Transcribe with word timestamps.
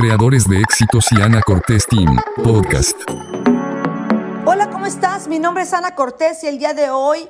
creadores 0.00 0.48
de 0.48 0.58
éxitos 0.58 1.12
y 1.12 1.20
Ana 1.20 1.42
Cortés 1.42 1.86
Team, 1.86 2.16
podcast. 2.42 2.96
Hola, 4.46 4.70
¿cómo 4.70 4.86
estás? 4.86 5.28
Mi 5.28 5.38
nombre 5.38 5.64
es 5.64 5.74
Ana 5.74 5.94
Cortés 5.94 6.42
y 6.42 6.46
el 6.46 6.58
día 6.58 6.72
de 6.72 6.88
hoy 6.88 7.28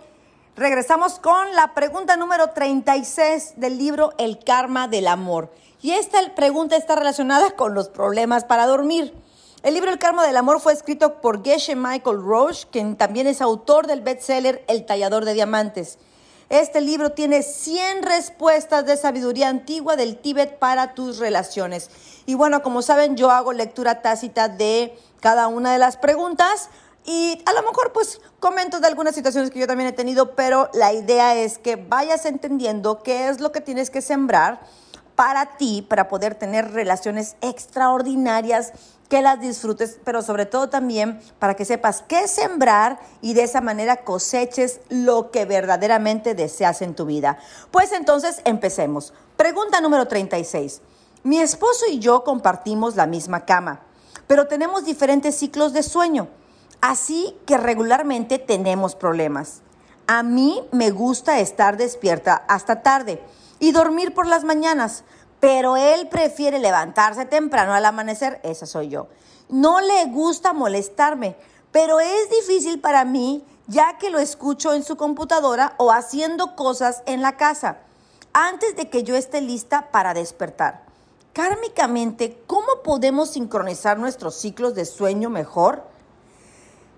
regresamos 0.54 1.18
con 1.18 1.52
la 1.56 1.74
pregunta 1.74 2.16
número 2.16 2.50
36 2.50 3.54
del 3.56 3.76
libro 3.76 4.12
El 4.18 4.38
karma 4.38 4.86
del 4.86 5.08
amor. 5.08 5.52
Y 5.82 5.92
esta 5.92 6.18
pregunta 6.36 6.76
está 6.76 6.94
relacionada 6.94 7.56
con 7.56 7.74
los 7.74 7.88
problemas 7.88 8.44
para 8.44 8.66
dormir. 8.66 9.14
El 9.64 9.74
libro 9.74 9.90
El 9.90 9.98
karma 9.98 10.24
del 10.24 10.36
amor 10.36 10.60
fue 10.60 10.72
escrito 10.72 11.20
por 11.20 11.42
Geshe 11.42 11.74
Michael 11.74 12.22
Roche, 12.22 12.68
quien 12.70 12.94
también 12.94 13.26
es 13.26 13.40
autor 13.40 13.88
del 13.88 14.00
bestseller 14.00 14.64
El 14.68 14.86
tallador 14.86 15.24
de 15.24 15.34
diamantes. 15.34 15.98
Este 16.50 16.80
libro 16.80 17.12
tiene 17.12 17.44
100 17.44 18.02
respuestas 18.02 18.84
de 18.84 18.96
sabiduría 18.96 19.48
antigua 19.48 19.94
del 19.94 20.16
Tíbet 20.16 20.58
para 20.58 20.94
tus 20.94 21.18
relaciones. 21.18 21.90
Y 22.26 22.34
bueno, 22.34 22.60
como 22.60 22.82
saben, 22.82 23.16
yo 23.16 23.30
hago 23.30 23.52
lectura 23.52 24.02
tácita 24.02 24.48
de 24.48 24.98
cada 25.20 25.46
una 25.46 25.72
de 25.72 25.78
las 25.78 25.96
preguntas. 25.96 26.68
Y 27.04 27.40
a 27.46 27.52
lo 27.52 27.62
mejor 27.62 27.92
pues 27.92 28.20
comento 28.40 28.80
de 28.80 28.88
algunas 28.88 29.14
situaciones 29.14 29.52
que 29.52 29.60
yo 29.60 29.68
también 29.68 29.90
he 29.90 29.92
tenido, 29.92 30.34
pero 30.34 30.68
la 30.74 30.92
idea 30.92 31.36
es 31.36 31.58
que 31.58 31.76
vayas 31.76 32.26
entendiendo 32.26 33.00
qué 33.04 33.28
es 33.28 33.38
lo 33.38 33.52
que 33.52 33.60
tienes 33.60 33.88
que 33.88 34.02
sembrar 34.02 34.60
para 35.20 35.44
ti, 35.44 35.84
para 35.86 36.08
poder 36.08 36.34
tener 36.34 36.72
relaciones 36.72 37.36
extraordinarias, 37.42 38.72
que 39.10 39.20
las 39.20 39.38
disfrutes, 39.38 39.98
pero 40.02 40.22
sobre 40.22 40.46
todo 40.46 40.70
también 40.70 41.20
para 41.38 41.52
que 41.56 41.66
sepas 41.66 42.02
qué 42.08 42.26
sembrar 42.26 42.98
y 43.20 43.34
de 43.34 43.42
esa 43.42 43.60
manera 43.60 43.98
coseches 43.98 44.80
lo 44.88 45.30
que 45.30 45.44
verdaderamente 45.44 46.34
deseas 46.34 46.80
en 46.80 46.94
tu 46.94 47.04
vida. 47.04 47.36
Pues 47.70 47.92
entonces 47.92 48.40
empecemos. 48.46 49.12
Pregunta 49.36 49.82
número 49.82 50.08
36. 50.08 50.80
Mi 51.22 51.38
esposo 51.38 51.84
y 51.90 51.98
yo 51.98 52.24
compartimos 52.24 52.96
la 52.96 53.06
misma 53.06 53.44
cama, 53.44 53.82
pero 54.26 54.46
tenemos 54.46 54.86
diferentes 54.86 55.36
ciclos 55.36 55.74
de 55.74 55.82
sueño, 55.82 56.28
así 56.80 57.36
que 57.44 57.58
regularmente 57.58 58.38
tenemos 58.38 58.94
problemas. 58.94 59.60
A 60.06 60.22
mí 60.22 60.62
me 60.72 60.90
gusta 60.90 61.40
estar 61.40 61.76
despierta 61.76 62.42
hasta 62.48 62.80
tarde 62.80 63.20
y 63.60 63.70
dormir 63.70 64.12
por 64.12 64.26
las 64.26 64.42
mañanas, 64.42 65.04
pero 65.38 65.76
él 65.76 66.08
prefiere 66.08 66.58
levantarse 66.58 67.24
temprano 67.26 67.72
al 67.72 67.84
amanecer, 67.84 68.40
esa 68.42 68.66
soy 68.66 68.88
yo. 68.88 69.06
No 69.48 69.80
le 69.80 70.06
gusta 70.06 70.52
molestarme, 70.52 71.36
pero 71.70 72.00
es 72.00 72.30
difícil 72.30 72.80
para 72.80 73.04
mí 73.04 73.44
ya 73.70 73.98
que 73.98 74.10
lo 74.10 74.18
escucho 74.18 74.74
en 74.74 74.82
su 74.82 74.96
computadora 74.96 75.74
o 75.76 75.92
haciendo 75.92 76.56
cosas 76.56 77.04
en 77.06 77.22
la 77.22 77.36
casa, 77.36 77.78
antes 78.32 78.74
de 78.74 78.90
que 78.90 79.04
yo 79.04 79.14
esté 79.14 79.40
lista 79.40 79.92
para 79.92 80.12
despertar. 80.12 80.82
Kármicamente, 81.32 82.42
¿cómo 82.48 82.82
podemos 82.82 83.30
sincronizar 83.30 83.96
nuestros 83.96 84.34
ciclos 84.34 84.74
de 84.74 84.84
sueño 84.84 85.30
mejor? 85.30 85.84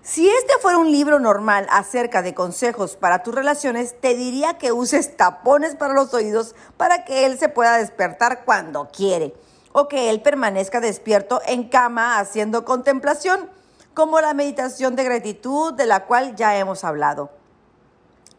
Si 0.05 0.27
este 0.27 0.55
fuera 0.61 0.79
un 0.79 0.91
libro 0.91 1.17
normal 1.21 1.65
acerca 1.69 2.21
de 2.21 2.33
consejos 2.33 2.97
para 2.97 3.23
tus 3.23 3.33
relaciones, 3.33 3.95
te 4.01 4.15
diría 4.15 4.57
que 4.57 4.73
uses 4.73 5.15
tapones 5.15 5.77
para 5.77 5.93
los 5.93 6.13
oídos 6.13 6.55
para 6.75 7.05
que 7.05 7.25
él 7.25 7.39
se 7.39 7.47
pueda 7.47 7.77
despertar 7.77 8.43
cuando 8.43 8.89
quiere 8.89 9.33
o 9.71 9.87
que 9.87 10.09
él 10.09 10.21
permanezca 10.21 10.81
despierto 10.81 11.39
en 11.45 11.69
cama 11.69 12.19
haciendo 12.19 12.65
contemplación, 12.65 13.49
como 13.93 14.19
la 14.19 14.33
meditación 14.33 14.97
de 14.97 15.05
gratitud 15.05 15.73
de 15.73 15.85
la 15.85 16.05
cual 16.05 16.35
ya 16.35 16.57
hemos 16.57 16.83
hablado. 16.83 17.29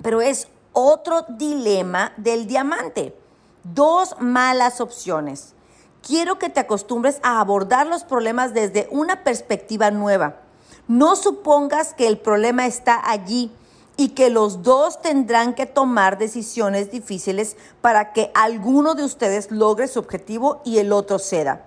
Pero 0.02 0.20
es 0.20 0.48
otro 0.74 1.22
dilema 1.30 2.12
del 2.18 2.46
diamante. 2.46 3.16
Dos 3.62 4.16
malas 4.20 4.82
opciones. 4.82 5.54
Quiero 6.02 6.38
que 6.38 6.50
te 6.50 6.60
acostumbres 6.60 7.20
a 7.22 7.40
abordar 7.40 7.86
los 7.86 8.04
problemas 8.04 8.52
desde 8.52 8.86
una 8.90 9.24
perspectiva 9.24 9.90
nueva 9.90 10.43
no 10.88 11.16
supongas 11.16 11.94
que 11.94 12.06
el 12.06 12.18
problema 12.18 12.66
está 12.66 13.00
allí 13.02 13.50
y 13.96 14.10
que 14.10 14.28
los 14.28 14.62
dos 14.62 15.00
tendrán 15.00 15.54
que 15.54 15.66
tomar 15.66 16.18
decisiones 16.18 16.90
difíciles 16.90 17.56
para 17.80 18.12
que 18.12 18.30
alguno 18.34 18.94
de 18.94 19.04
ustedes 19.04 19.50
logre 19.50 19.88
su 19.88 20.00
objetivo 20.00 20.60
y 20.64 20.78
el 20.78 20.92
otro 20.92 21.18
ceda. 21.18 21.64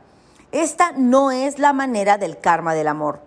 Esta 0.52 0.92
no 0.92 1.32
es 1.32 1.58
la 1.60 1.74
manera 1.74 2.18
del 2.18 2.40
karma 2.40 2.74
del 2.74 2.88
amor. 2.88 3.22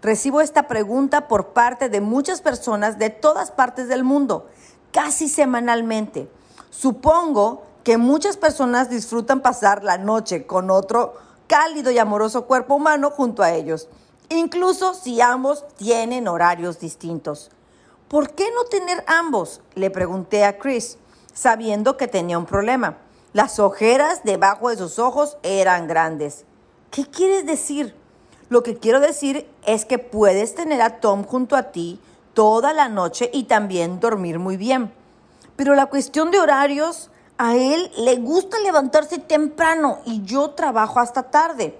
Recibo 0.00 0.40
esta 0.40 0.68
pregunta 0.68 1.28
por 1.28 1.48
parte 1.48 1.88
de 1.88 2.00
muchas 2.00 2.40
personas 2.40 2.98
de 2.98 3.10
todas 3.10 3.50
partes 3.50 3.88
del 3.88 4.04
mundo, 4.04 4.46
casi 4.90 5.28
semanalmente. 5.28 6.28
Supongo 6.70 7.62
que 7.84 7.98
muchas 7.98 8.36
personas 8.36 8.90
disfrutan 8.90 9.40
pasar 9.40 9.82
la 9.82 9.98
noche 9.98 10.46
con 10.46 10.70
otro 10.70 11.14
cálido 11.46 11.90
y 11.90 11.98
amoroso 11.98 12.46
cuerpo 12.46 12.74
humano 12.74 13.10
junto 13.10 13.42
a 13.42 13.52
ellos 13.52 13.88
incluso 14.28 14.94
si 14.94 15.20
ambos 15.20 15.64
tienen 15.76 16.28
horarios 16.28 16.78
distintos. 16.78 17.50
¿Por 18.08 18.34
qué 18.34 18.46
no 18.54 18.64
tener 18.64 19.04
ambos? 19.06 19.60
Le 19.74 19.90
pregunté 19.90 20.44
a 20.44 20.58
Chris, 20.58 20.98
sabiendo 21.32 21.96
que 21.96 22.08
tenía 22.08 22.38
un 22.38 22.46
problema. 22.46 22.98
Las 23.32 23.58
ojeras 23.58 24.22
debajo 24.24 24.68
de 24.68 24.76
sus 24.76 24.98
ojos 24.98 25.38
eran 25.42 25.88
grandes. 25.88 26.44
¿Qué 26.90 27.06
quieres 27.06 27.46
decir? 27.46 27.94
Lo 28.50 28.62
que 28.62 28.76
quiero 28.76 29.00
decir 29.00 29.48
es 29.64 29.86
que 29.86 29.98
puedes 29.98 30.54
tener 30.54 30.82
a 30.82 31.00
Tom 31.00 31.24
junto 31.24 31.56
a 31.56 31.72
ti 31.72 31.98
toda 32.34 32.74
la 32.74 32.90
noche 32.90 33.30
y 33.32 33.44
también 33.44 33.98
dormir 33.98 34.38
muy 34.38 34.58
bien. 34.58 34.92
Pero 35.56 35.74
la 35.74 35.86
cuestión 35.86 36.30
de 36.30 36.40
horarios, 36.40 37.10
a 37.38 37.56
él 37.56 37.90
le 37.96 38.16
gusta 38.16 38.58
levantarse 38.60 39.18
temprano 39.18 40.00
y 40.04 40.22
yo 40.22 40.50
trabajo 40.50 41.00
hasta 41.00 41.30
tarde 41.30 41.78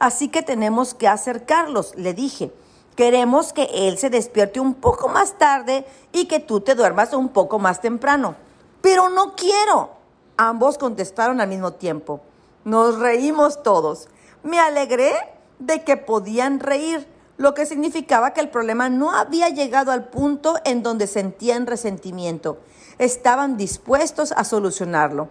así 0.00 0.28
que 0.28 0.42
tenemos 0.42 0.94
que 0.94 1.06
acercarlos, 1.06 1.94
le 1.94 2.12
dije. 2.12 2.52
Queremos 2.96 3.52
que 3.52 3.70
él 3.72 3.96
se 3.98 4.10
despierte 4.10 4.58
un 4.58 4.74
poco 4.74 5.08
más 5.08 5.38
tarde 5.38 5.86
y 6.12 6.26
que 6.26 6.40
tú 6.40 6.60
te 6.60 6.74
duermas 6.74 7.12
un 7.14 7.28
poco 7.28 7.58
más 7.58 7.80
temprano. 7.80 8.34
Pero 8.82 9.08
no 9.08 9.36
quiero. 9.36 9.90
Ambos 10.36 10.76
contestaron 10.76 11.40
al 11.40 11.48
mismo 11.48 11.72
tiempo. 11.72 12.20
Nos 12.64 12.98
reímos 12.98 13.62
todos. 13.62 14.08
Me 14.42 14.58
alegré 14.58 15.12
de 15.58 15.84
que 15.84 15.96
podían 15.96 16.60
reír, 16.60 17.06
lo 17.36 17.54
que 17.54 17.64
significaba 17.64 18.32
que 18.32 18.40
el 18.40 18.50
problema 18.50 18.88
no 18.88 19.12
había 19.12 19.48
llegado 19.48 19.92
al 19.92 20.08
punto 20.08 20.56
en 20.64 20.82
donde 20.82 21.06
sentían 21.06 21.66
resentimiento. 21.66 22.58
Estaban 22.98 23.56
dispuestos 23.56 24.32
a 24.32 24.44
solucionarlo. 24.44 25.28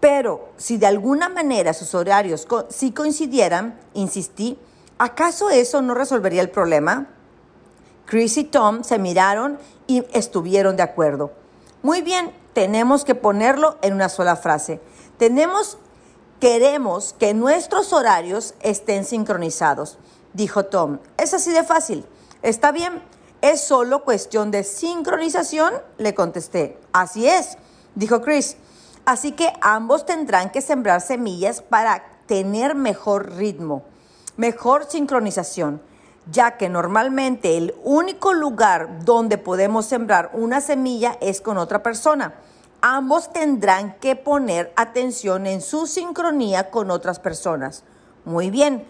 Pero 0.00 0.50
si 0.56 0.76
de 0.76 0.86
alguna 0.86 1.28
manera 1.28 1.72
sus 1.72 1.94
horarios 1.94 2.46
coincidieran, 2.94 3.78
insistí, 3.94 4.58
¿acaso 4.98 5.50
eso 5.50 5.82
no 5.82 5.94
resolvería 5.94 6.42
el 6.42 6.50
problema? 6.50 7.08
Chris 8.06 8.36
y 8.38 8.44
Tom 8.44 8.84
se 8.84 8.98
miraron 8.98 9.58
y 9.86 10.04
estuvieron 10.12 10.76
de 10.76 10.82
acuerdo. 10.82 11.32
Muy 11.82 12.02
bien, 12.02 12.32
tenemos 12.54 13.04
que 13.04 13.14
ponerlo 13.14 13.76
en 13.82 13.92
una 13.92 14.08
sola 14.08 14.36
frase. 14.36 14.80
Tenemos, 15.18 15.78
queremos 16.40 17.14
que 17.18 17.34
nuestros 17.34 17.92
horarios 17.92 18.54
estén 18.60 19.04
sincronizados, 19.04 19.98
dijo 20.32 20.64
Tom. 20.66 21.00
Es 21.16 21.34
así 21.34 21.50
de 21.50 21.64
fácil. 21.64 22.06
Está 22.42 22.70
bien, 22.72 23.02
es 23.42 23.60
solo 23.60 24.04
cuestión 24.04 24.50
de 24.50 24.64
sincronización, 24.64 25.74
le 25.98 26.14
contesté. 26.14 26.78
Así 26.92 27.28
es, 27.28 27.58
dijo 27.94 28.22
Chris. 28.22 28.56
Así 29.08 29.32
que 29.32 29.54
ambos 29.62 30.04
tendrán 30.04 30.50
que 30.50 30.60
sembrar 30.60 31.00
semillas 31.00 31.62
para 31.62 32.04
tener 32.26 32.74
mejor 32.74 33.36
ritmo, 33.36 33.84
mejor 34.36 34.84
sincronización, 34.84 35.80
ya 36.30 36.58
que 36.58 36.68
normalmente 36.68 37.56
el 37.56 37.74
único 37.84 38.34
lugar 38.34 39.06
donde 39.06 39.38
podemos 39.38 39.86
sembrar 39.86 40.32
una 40.34 40.60
semilla 40.60 41.16
es 41.22 41.40
con 41.40 41.56
otra 41.56 41.82
persona. 41.82 42.34
Ambos 42.82 43.32
tendrán 43.32 43.94
que 43.98 44.14
poner 44.14 44.74
atención 44.76 45.46
en 45.46 45.62
su 45.62 45.86
sincronía 45.86 46.70
con 46.70 46.90
otras 46.90 47.18
personas. 47.18 47.84
Muy 48.26 48.50
bien, 48.50 48.84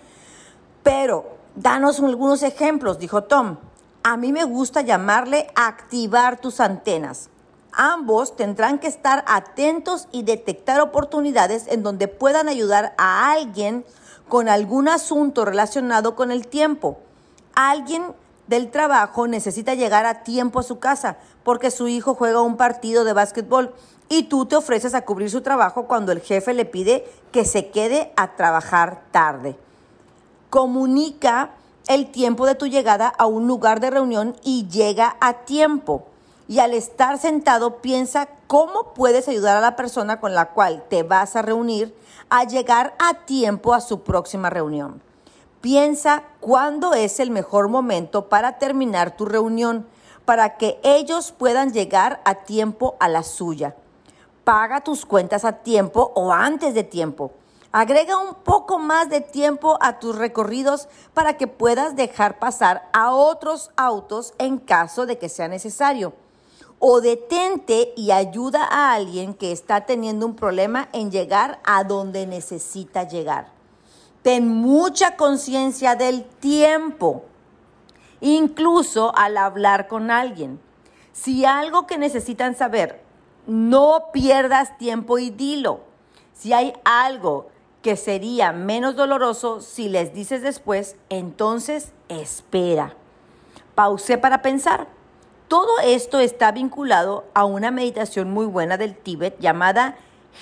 pero 0.82 1.26
danos 1.55 2.00
algunos 2.00 2.43
ejemplos, 2.43 2.99
dijo 2.99 3.23
Tom. 3.23 3.59
A 4.03 4.17
mí 4.17 4.32
me 4.32 4.43
gusta 4.43 4.81
llamarle 4.81 5.47
activar 5.55 6.41
tus 6.41 6.59
antenas. 6.59 7.31
Ambos 7.73 8.37
tendrán 8.37 8.79
que 8.79 8.87
estar 8.87 9.25
atentos 9.26 10.09
y 10.11 10.23
detectar 10.23 10.81
oportunidades 10.81 11.67
en 11.69 11.82
donde 11.82 12.09
puedan 12.09 12.49
ayudar 12.49 12.94
a 12.99 13.32
alguien 13.32 13.85
con 14.29 14.49
algún 14.49 14.88
asunto 14.88 15.44
relacionado 15.44 16.17
con 16.17 16.31
el 16.31 16.47
tiempo. 16.47 16.99
Alguien 17.55 18.15
del 18.47 18.70
trabajo 18.70 19.26
necesita 19.26 19.75
llegar 19.75 20.06
a 20.06 20.23
tiempo 20.23 20.61
a 20.61 20.65
su 20.65 20.79
casa 20.79 21.19
porque 21.44 21.70
su 21.70 21.88
hijo 21.88 22.15
juega 22.15 22.41
un 22.41 22.56
partido 22.56 23.05
de 23.05 23.12
básquetbol 23.12 23.75
y 24.09 24.25
tú 24.25 24.47
te 24.47 24.56
ofreces 24.56 24.94
a 24.94 25.05
cubrir 25.05 25.31
su 25.31 25.43
trabajo 25.43 25.87
cuando 25.87 26.12
el 26.12 26.20
jefe 26.20 26.55
le 26.55 26.65
pide 26.65 27.06
que 27.31 27.44
se 27.44 27.70
quede 27.70 28.12
a 28.17 28.35
trabajar 28.37 29.03
tarde. 29.11 29.56
Comunica 30.50 31.50
el 31.88 32.11
tiempo 32.11 32.47
de 32.47 32.55
tu 32.55 32.67
llegada 32.67 33.09
a 33.09 33.26
un 33.26 33.47
lugar 33.47 33.81
de 33.81 33.91
reunión 33.91 34.35
y 34.43 34.67
llega 34.69 35.17
a 35.20 35.44
tiempo. 35.44 36.07
Y 36.49 36.61
al 36.61 36.73
estar 36.73 37.19
sentado 37.19 37.77
piensa 37.77 38.29
cómo 38.47 38.95
puedes 38.95 39.29
ayudar 39.29 39.59
a 39.59 39.61
la 39.61 39.77
persona 39.77 40.19
con 40.19 40.35
la 40.35 40.50
cual 40.50 40.83
te 40.89 41.03
vas 41.03 41.37
a 41.37 41.43
reunir 41.43 41.95
a 42.31 42.45
llegar 42.45 42.95
a 42.99 43.27
tiempo 43.27 43.75
a 43.75 43.83
su 43.83 44.03
próxima 44.03 44.49
reunión. 44.49 45.03
Piensa 45.61 46.25
cuándo 46.41 46.95
es 46.95 47.21
el 47.21 47.31
mejor 47.31 47.69
momento 47.69 48.29
para 48.29 48.59
terminar 48.59 49.17
tu 49.17 49.27
reunión 49.27 49.87
para 50.25 50.56
que 50.56 50.81
ellos 50.83 51.33
puedan 51.33 51.73
llegar 51.73 52.21
a 52.25 52.37
tiempo 52.37 52.97
a 53.01 53.09
la 53.09 53.23
suya. 53.23 53.77
Paga 54.44 54.83
tus 54.83 55.05
cuentas 55.05 55.44
a 55.44 55.53
tiempo 55.53 56.12
o 56.15 56.33
antes 56.33 56.75
de 56.75 56.85
tiempo. 56.85 57.33
Agrega 57.73 58.17
un 58.17 58.35
poco 58.35 58.79
más 58.79 59.11
de 59.11 59.21
tiempo 59.21 59.77
a 59.83 59.99
tus 59.99 60.17
recorridos 60.17 60.89
para 61.12 61.37
que 61.37 61.47
puedas 61.47 61.97
dejar 61.97 62.39
pasar 62.39 62.89
a 62.94 63.12
otros 63.12 63.71
autos 63.77 64.33
en 64.39 64.59
caso 64.59 65.05
de 65.05 65.19
que 65.19 65.29
sea 65.29 65.49
necesario. 65.49 66.15
O 66.81 67.01
detente 67.01 67.93
y 67.97 68.13
ayuda 68.13 68.65
a 68.65 68.95
alguien 68.95 69.35
que 69.35 69.53
está 69.53 69.87
teniendo 69.87 70.27
un 70.27 70.37
problema 70.37 70.89
en 70.93 71.11
llegar 71.11 71.61
a 71.65 71.85
donde 71.85 72.27
necesita 72.27 73.03
llegar. 73.03 73.49
Ten 74.23 74.49
mucha 74.49 75.17
conciencia 75.17 75.97
del 75.97 76.25
tiempo, 76.25 77.25
incluso 78.21 79.13
al 79.17 79.37
hablar 79.37 79.89
con 79.89 80.11
alguien. 80.11 80.61
Si 81.13 81.45
algo 81.45 81.87
que 81.87 81.99
necesitan 81.99 82.55
saber, 82.55 83.03
no 83.47 84.11
pierdas 84.13 84.77
tiempo 84.79 85.19
y 85.19 85.31
dilo. 85.31 85.81
Si 86.33 86.53
hay 86.53 86.75
algo 86.85 87.49
que 87.83 87.97
sería 87.97 88.53
menos 88.53 88.97
doloroso 88.97 89.61
si 89.61 89.89
les 89.89 90.13
dices 90.13 90.43
después, 90.43 90.97
entonces 91.09 91.93
espera. 92.09 92.95
Pausé 93.75 94.19
para 94.19 94.43
pensar. 94.43 94.98
Todo 95.49 95.81
esto 95.83 96.21
está 96.21 96.53
vinculado 96.53 97.25
a 97.35 97.45
una 97.45 97.71
meditación 97.71 98.31
muy 98.31 98.47
buena 98.47 98.77
del 98.77 98.95
Tíbet 98.95 99.39
llamada 99.41 99.97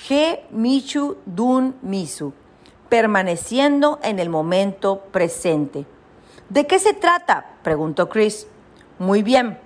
He 0.08 0.44
Michu 0.50 1.16
Dun 1.24 1.76
Misu, 1.80 2.32
permaneciendo 2.88 3.98
en 4.02 4.18
el 4.18 4.28
momento 4.28 5.00
presente. 5.12 5.86
¿De 6.48 6.66
qué 6.66 6.78
se 6.78 6.92
trata? 6.92 7.46
preguntó 7.62 8.08
Chris. 8.08 8.46
Muy 8.98 9.22
bien, 9.22 9.58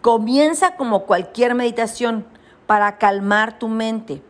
comienza 0.00 0.76
como 0.76 1.04
cualquier 1.04 1.54
meditación 1.54 2.24
para 2.66 2.98
calmar 2.98 3.58
tu 3.58 3.68
mente 3.68 4.22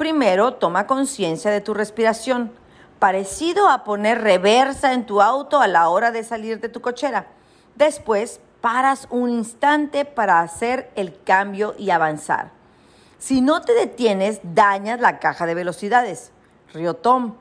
Primero, 0.00 0.54
toma 0.54 0.86
conciencia 0.86 1.50
de 1.50 1.60
tu 1.60 1.74
respiración, 1.74 2.52
parecido 2.98 3.68
a 3.68 3.84
poner 3.84 4.22
reversa 4.22 4.94
en 4.94 5.04
tu 5.04 5.20
auto 5.20 5.60
a 5.60 5.68
la 5.68 5.90
hora 5.90 6.10
de 6.10 6.24
salir 6.24 6.58
de 6.58 6.70
tu 6.70 6.80
cochera. 6.80 7.26
Después, 7.74 8.40
paras 8.60 9.06
un 9.10 9.30
instante 9.30 10.04
para 10.04 10.40
hacer 10.40 10.90
el 10.96 11.22
cambio 11.22 11.74
y 11.78 11.90
avanzar. 11.90 12.50
Si 13.18 13.40
no 13.40 13.62
te 13.62 13.74
detienes, 13.74 14.40
dañas 14.42 15.00
la 15.00 15.18
caja 15.18 15.46
de 15.46 15.54
velocidades. 15.54 16.32
Río 16.72 16.94
Tom. 16.94 17.34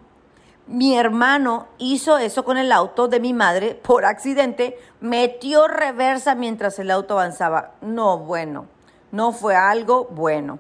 Mi 0.67 0.95
hermano 0.95 1.67
hizo 1.79 2.17
eso 2.17 2.43
con 2.43 2.57
el 2.57 2.71
auto 2.71 3.07
de 3.07 3.19
mi 3.19 3.33
madre 3.33 3.73
por 3.73 4.05
accidente, 4.05 4.77
metió 5.01 5.67
reversa 5.67 6.35
mientras 6.35 6.77
el 6.77 6.91
auto 6.91 7.15
avanzaba. 7.15 7.71
No, 7.81 8.19
bueno, 8.19 8.67
no 9.11 9.31
fue 9.31 9.55
algo 9.55 10.05
bueno. 10.11 10.59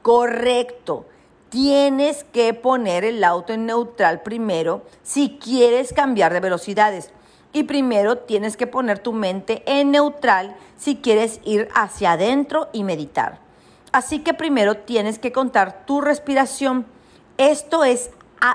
Correcto 0.00 1.06
tienes 1.54 2.24
que 2.24 2.52
poner 2.52 3.04
el 3.04 3.22
auto 3.22 3.52
en 3.52 3.66
neutral 3.66 4.22
primero 4.22 4.82
si 5.04 5.38
quieres 5.40 5.92
cambiar 5.92 6.32
de 6.32 6.40
velocidades. 6.40 7.12
Y 7.54 7.62
primero 7.62 8.18
tienes 8.18 8.58
que 8.58 8.66
poner 8.66 8.98
tu 8.98 9.12
mente 9.12 9.62
en 9.64 9.92
neutral 9.92 10.56
si 10.76 10.96
quieres 10.96 11.40
ir 11.44 11.68
hacia 11.72 12.12
adentro 12.12 12.68
y 12.72 12.82
meditar. 12.82 13.38
Así 13.92 14.18
que 14.18 14.34
primero 14.34 14.78
tienes 14.78 15.20
que 15.20 15.30
contar 15.30 15.86
tu 15.86 16.00
respiración. 16.00 16.84
Esto 17.38 17.84
es, 17.84 18.10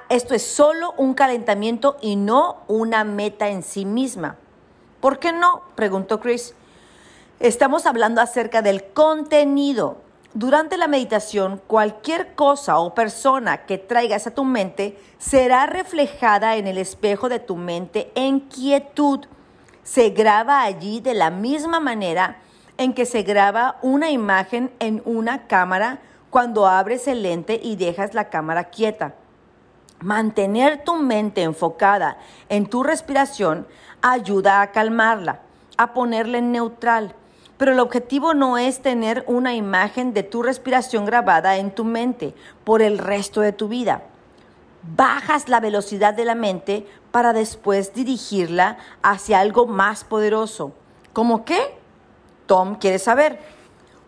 esto 0.09 0.35
es 0.35 0.45
solo 0.45 0.93
un 0.97 1.13
calentamiento 1.13 1.95
y 2.01 2.17
no 2.17 2.57
una 2.67 3.05
meta 3.05 3.47
en 3.47 3.63
sí 3.63 3.85
misma. 3.85 4.35
¿Por 4.99 5.17
qué 5.17 5.31
no? 5.31 5.61
preguntó 5.75 6.19
Chris. 6.19 6.53
Estamos 7.39 7.85
hablando 7.85 8.19
acerca 8.19 8.61
del 8.61 8.83
contenido. 8.83 10.01
Durante 10.35 10.77
la 10.77 10.87
meditación, 10.87 11.59
cualquier 11.65 12.35
cosa 12.35 12.77
o 12.77 12.93
persona 12.93 13.65
que 13.65 13.79
traigas 13.79 14.27
a 14.27 14.31
tu 14.31 14.43
mente 14.43 14.95
será 15.17 15.65
reflejada 15.65 16.55
en 16.55 16.67
el 16.67 16.77
espejo 16.77 17.29
de 17.29 17.39
tu 17.39 17.55
mente 17.55 18.11
en 18.13 18.41
quietud. 18.41 19.25
Se 19.83 20.11
graba 20.11 20.61
allí 20.61 20.99
de 20.99 21.15
la 21.15 21.31
misma 21.31 21.79
manera 21.79 22.37
en 22.77 22.93
que 22.93 23.07
se 23.07 23.23
graba 23.23 23.77
una 23.81 24.11
imagen 24.11 24.71
en 24.79 25.01
una 25.03 25.47
cámara 25.47 25.97
cuando 26.29 26.67
abres 26.67 27.07
el 27.07 27.23
lente 27.23 27.59
y 27.61 27.75
dejas 27.75 28.13
la 28.13 28.29
cámara 28.29 28.65
quieta. 28.65 29.15
Mantener 29.99 30.83
tu 30.83 30.95
mente 30.95 31.41
enfocada 31.41 32.17
en 32.49 32.67
tu 32.67 32.83
respiración 32.83 33.67
ayuda 34.03 34.61
a 34.61 34.71
calmarla, 34.71 35.39
a 35.75 35.95
ponerla 35.95 36.37
en 36.37 36.51
neutral 36.51 37.15
pero 37.59 37.73
el 37.73 37.81
objetivo 37.81 38.33
no 38.33 38.57
es 38.57 38.81
tener 38.81 39.25
una 39.27 39.53
imagen 39.53 40.13
de 40.13 40.23
tu 40.23 40.41
respiración 40.41 41.03
grabada 41.03 41.57
en 41.57 41.75
tu 41.75 41.83
mente 41.83 42.33
por 42.63 42.81
el 42.81 42.97
resto 42.97 43.41
de 43.41 43.51
tu 43.51 43.67
vida. 43.67 44.03
Bajas 44.95 45.49
la 45.49 45.59
velocidad 45.59 46.13
de 46.13 46.23
la 46.23 46.35
mente 46.35 46.87
para 47.11 47.33
después 47.33 47.93
dirigirla 47.93 48.77
hacia 49.03 49.41
algo 49.41 49.67
más 49.67 50.05
poderoso. 50.05 50.71
¿Cómo 51.11 51.43
qué? 51.43 51.77
Tom 52.45 52.75
quiere 52.75 52.97
saber. 52.97 53.41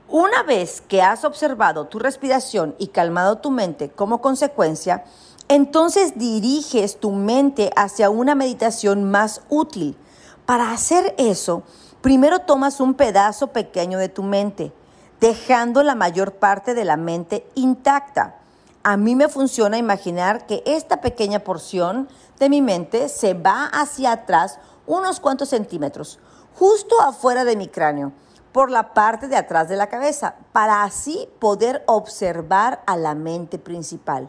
Una 0.07 0.43
vez 0.43 0.79
que 0.79 1.01
has 1.01 1.25
observado 1.25 1.87
tu 1.87 1.99
respiración 1.99 2.73
y 2.79 2.87
calmado 2.87 3.39
tu 3.39 3.51
mente 3.51 3.89
como 3.89 4.21
consecuencia, 4.21 5.03
entonces 5.49 6.17
diriges 6.17 7.01
tu 7.01 7.11
mente 7.11 7.69
hacia 7.75 8.11
una 8.11 8.33
meditación 8.33 9.11
más 9.11 9.41
útil. 9.49 9.97
Para 10.45 10.71
hacer 10.71 11.15
eso, 11.17 11.63
Primero 12.01 12.39
tomas 12.39 12.79
un 12.79 12.95
pedazo 12.95 13.47
pequeño 13.47 13.99
de 13.99 14.09
tu 14.09 14.23
mente, 14.23 14.73
dejando 15.19 15.83
la 15.83 15.93
mayor 15.93 16.33
parte 16.33 16.73
de 16.73 16.83
la 16.83 16.97
mente 16.97 17.47
intacta. 17.53 18.37
A 18.81 18.97
mí 18.97 19.15
me 19.15 19.29
funciona 19.29 19.77
imaginar 19.77 20.47
que 20.47 20.63
esta 20.65 20.99
pequeña 20.99 21.41
porción 21.41 22.09
de 22.39 22.49
mi 22.49 22.63
mente 22.63 23.07
se 23.07 23.35
va 23.35 23.65
hacia 23.65 24.13
atrás 24.13 24.57
unos 24.87 25.19
cuantos 25.19 25.49
centímetros, 25.49 26.17
justo 26.55 26.99
afuera 27.01 27.45
de 27.45 27.55
mi 27.55 27.67
cráneo, 27.67 28.13
por 28.51 28.71
la 28.71 28.95
parte 28.95 29.27
de 29.27 29.35
atrás 29.35 29.69
de 29.69 29.75
la 29.75 29.87
cabeza, 29.87 30.33
para 30.51 30.81
así 30.81 31.29
poder 31.37 31.83
observar 31.85 32.81
a 32.87 32.97
la 32.97 33.13
mente 33.13 33.59
principal. 33.59 34.27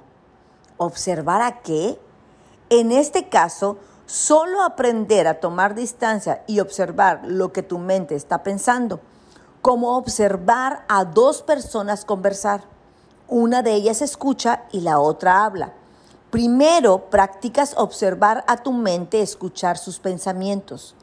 ¿Observar 0.76 1.40
a 1.40 1.62
qué? 1.62 1.98
En 2.68 2.92
este 2.92 3.30
caso, 3.30 3.78
Solo 4.12 4.62
aprender 4.62 5.26
a 5.26 5.40
tomar 5.40 5.74
distancia 5.74 6.44
y 6.46 6.60
observar 6.60 7.22
lo 7.24 7.50
que 7.50 7.62
tu 7.62 7.78
mente 7.78 8.14
está 8.14 8.42
pensando, 8.42 9.00
como 9.62 9.96
observar 9.96 10.84
a 10.86 11.06
dos 11.06 11.40
personas 11.40 12.04
conversar. 12.04 12.64
Una 13.26 13.62
de 13.62 13.72
ellas 13.72 14.02
escucha 14.02 14.64
y 14.70 14.82
la 14.82 14.98
otra 14.98 15.46
habla. 15.46 15.72
Primero 16.28 17.08
practicas 17.08 17.72
observar 17.78 18.44
a 18.48 18.58
tu 18.58 18.72
mente, 18.72 19.22
escuchar 19.22 19.78
sus 19.78 19.98
pensamientos. 19.98 20.94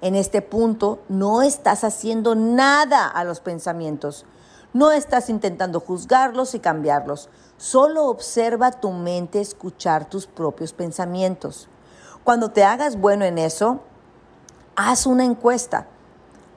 En 0.00 0.14
este 0.14 0.40
punto 0.40 1.00
no 1.08 1.42
estás 1.42 1.82
haciendo 1.82 2.36
nada 2.36 3.08
a 3.08 3.24
los 3.24 3.40
pensamientos. 3.40 4.24
No 4.72 4.92
estás 4.92 5.30
intentando 5.30 5.80
juzgarlos 5.80 6.54
y 6.54 6.60
cambiarlos. 6.60 7.28
Solo 7.56 8.04
observa 8.04 8.70
tu 8.70 8.92
mente 8.92 9.40
escuchar 9.40 10.08
tus 10.08 10.28
propios 10.28 10.72
pensamientos. 10.72 11.68
Cuando 12.24 12.50
te 12.50 12.62
hagas 12.62 13.00
bueno 13.00 13.24
en 13.24 13.36
eso, 13.36 13.80
haz 14.76 15.06
una 15.06 15.24
encuesta. 15.24 15.86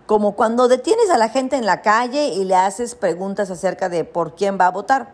Como 0.06 0.36
cuando 0.36 0.68
detienes 0.68 1.10
a 1.10 1.18
la 1.18 1.30
gente 1.30 1.56
en 1.56 1.66
la 1.66 1.82
calle 1.82 2.28
y 2.28 2.46
le 2.46 2.56
haces 2.56 2.94
preguntas 2.94 3.50
acerca 3.50 3.90
de 3.90 4.04
por 4.04 4.36
quién 4.36 4.60
va 4.62 4.68
a 4.68 4.72
votar, 4.72 5.14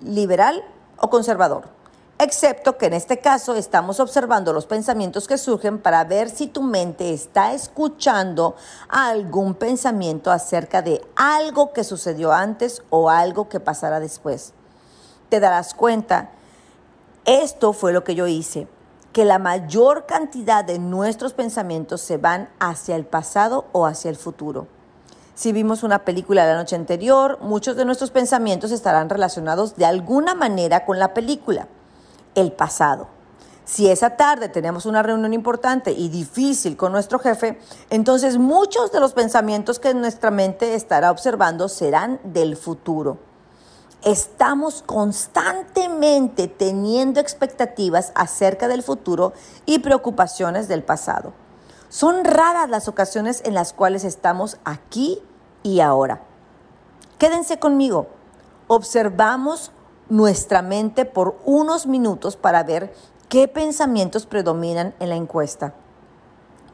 liberal 0.00 0.64
o 0.96 1.10
conservador. 1.10 1.68
Excepto 2.18 2.78
que 2.78 2.86
en 2.86 2.94
este 2.94 3.18
caso 3.18 3.56
estamos 3.56 4.00
observando 4.00 4.54
los 4.54 4.64
pensamientos 4.64 5.28
que 5.28 5.36
surgen 5.36 5.78
para 5.78 6.04
ver 6.04 6.30
si 6.30 6.46
tu 6.46 6.62
mente 6.62 7.12
está 7.12 7.52
escuchando 7.52 8.54
algún 8.88 9.54
pensamiento 9.54 10.30
acerca 10.30 10.80
de 10.80 11.04
algo 11.16 11.74
que 11.74 11.84
sucedió 11.84 12.32
antes 12.32 12.82
o 12.88 13.10
algo 13.10 13.50
que 13.50 13.60
pasará 13.60 14.00
después. 14.00 14.54
Te 15.28 15.40
darás 15.40 15.74
cuenta, 15.74 16.30
esto 17.26 17.74
fue 17.74 17.92
lo 17.92 18.02
que 18.02 18.14
yo 18.14 18.26
hice 18.26 18.66
que 19.14 19.24
la 19.24 19.38
mayor 19.38 20.06
cantidad 20.06 20.64
de 20.64 20.80
nuestros 20.80 21.32
pensamientos 21.32 22.02
se 22.02 22.18
van 22.18 22.50
hacia 22.58 22.96
el 22.96 23.06
pasado 23.06 23.66
o 23.70 23.86
hacia 23.86 24.10
el 24.10 24.16
futuro. 24.16 24.66
Si 25.36 25.52
vimos 25.52 25.84
una 25.84 26.04
película 26.04 26.44
la 26.44 26.56
noche 26.56 26.74
anterior, 26.74 27.38
muchos 27.40 27.76
de 27.76 27.84
nuestros 27.84 28.10
pensamientos 28.10 28.72
estarán 28.72 29.08
relacionados 29.08 29.76
de 29.76 29.86
alguna 29.86 30.34
manera 30.34 30.84
con 30.84 30.98
la 30.98 31.14
película, 31.14 31.68
el 32.34 32.50
pasado. 32.52 33.06
Si 33.64 33.88
esa 33.88 34.10
tarde 34.16 34.48
tenemos 34.48 34.84
una 34.84 35.02
reunión 35.02 35.32
importante 35.32 35.92
y 35.92 36.08
difícil 36.08 36.76
con 36.76 36.90
nuestro 36.90 37.20
jefe, 37.20 37.58
entonces 37.90 38.36
muchos 38.36 38.90
de 38.90 38.98
los 38.98 39.12
pensamientos 39.12 39.78
que 39.78 39.94
nuestra 39.94 40.32
mente 40.32 40.74
estará 40.74 41.12
observando 41.12 41.68
serán 41.68 42.18
del 42.24 42.56
futuro. 42.56 43.18
Estamos 44.04 44.82
constantemente 44.82 46.46
teniendo 46.46 47.20
expectativas 47.20 48.12
acerca 48.14 48.68
del 48.68 48.82
futuro 48.82 49.32
y 49.64 49.78
preocupaciones 49.78 50.68
del 50.68 50.82
pasado. 50.82 51.32
Son 51.88 52.24
raras 52.24 52.68
las 52.68 52.88
ocasiones 52.88 53.40
en 53.44 53.54
las 53.54 53.72
cuales 53.72 54.04
estamos 54.04 54.58
aquí 54.64 55.20
y 55.62 55.80
ahora. 55.80 56.22
Quédense 57.18 57.58
conmigo. 57.58 58.08
Observamos 58.66 59.72
nuestra 60.08 60.60
mente 60.60 61.06
por 61.06 61.38
unos 61.44 61.86
minutos 61.86 62.36
para 62.36 62.62
ver 62.62 62.92
¿Qué 63.34 63.48
pensamientos 63.48 64.26
predominan 64.26 64.94
en 65.00 65.08
la 65.08 65.16
encuesta? 65.16 65.74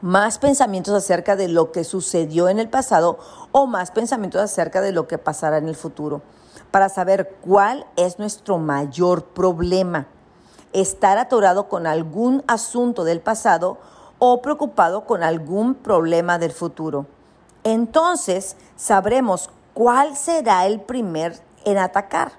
¿Más 0.01 0.37
pensamientos 0.37 0.93
acerca 0.93 1.35
de 1.35 1.47
lo 1.47 1.71
que 1.71 1.83
sucedió 1.83 2.49
en 2.49 2.59
el 2.59 2.69
pasado 2.69 3.17
o 3.51 3.65
más 3.65 3.89
pensamientos 3.89 4.41
acerca 4.41 4.79
de 4.81 4.91
lo 4.91 5.07
que 5.07 5.17
pasará 5.17 5.57
en 5.57 5.69
el 5.69 5.75
futuro? 5.75 6.21
Para 6.71 6.89
saber 6.89 7.35
cuál 7.41 7.85
es 7.95 8.17
nuestro 8.17 8.57
mayor 8.57 9.25
problema. 9.25 10.07
Estar 10.73 11.17
atorado 11.17 11.67
con 11.67 11.85
algún 11.85 12.43
asunto 12.47 13.03
del 13.03 13.19
pasado 13.19 13.77
o 14.19 14.41
preocupado 14.41 15.05
con 15.05 15.21
algún 15.21 15.75
problema 15.75 16.37
del 16.39 16.51
futuro. 16.51 17.05
Entonces 17.63 18.55
sabremos 18.75 19.49
cuál 19.73 20.15
será 20.15 20.65
el 20.65 20.79
primer 20.81 21.39
en 21.65 21.77
atacar. 21.77 22.33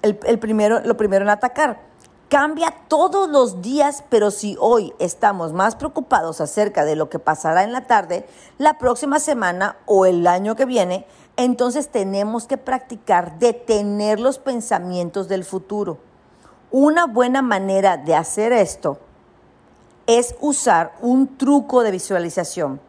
El, 0.00 0.16
primero, 0.38 0.80
lo 0.80 0.96
primero 0.96 1.24
en 1.24 1.30
atacar 1.30 1.92
cambia 2.32 2.74
todos 2.88 3.28
los 3.28 3.60
días, 3.60 4.04
pero 4.08 4.30
si 4.30 4.56
hoy 4.58 4.94
estamos 4.98 5.52
más 5.52 5.76
preocupados 5.76 6.40
acerca 6.40 6.86
de 6.86 6.96
lo 6.96 7.10
que 7.10 7.18
pasará 7.18 7.62
en 7.62 7.72
la 7.72 7.86
tarde, 7.86 8.26
la 8.56 8.78
próxima 8.78 9.20
semana 9.20 9.76
o 9.84 10.06
el 10.06 10.26
año 10.26 10.56
que 10.56 10.64
viene, 10.64 11.06
entonces 11.36 11.88
tenemos 11.90 12.46
que 12.46 12.58
practicar 12.58 13.38
detener 13.38 14.20
los 14.20 14.38
pensamientos 14.38 15.28
del 15.28 15.44
futuro. 15.44 15.98
Una 16.70 17.06
buena 17.06 17.42
manera 17.42 17.96
de 17.96 18.14
hacer 18.14 18.52
esto 18.52 18.98
es 20.06 20.34
usar 20.40 20.94
un 21.00 21.36
truco 21.36 21.82
de 21.82 21.90
visualización. 21.90 22.80